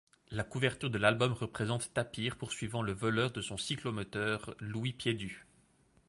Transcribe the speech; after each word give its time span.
La 0.31 0.43
couverture 0.43 0.89
de 0.89 0.97
l'album 0.97 1.31
représente 1.33 1.93
Tapir 1.93 2.35
poursuivant 2.35 2.81
le 2.81 2.91
voleur 2.91 3.29
de 3.29 3.39
son 3.39 3.55
cyclomoteur, 3.57 4.55
Louis 4.59 4.93
Piédu. 4.93 5.45